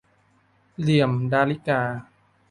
[0.79, 1.81] เหลี่ยมดาริกา